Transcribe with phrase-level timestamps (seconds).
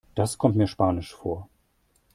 [0.15, 1.47] Das kommt mir spanisch vor.